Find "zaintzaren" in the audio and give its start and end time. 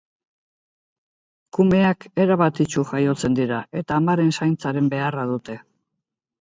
4.41-4.93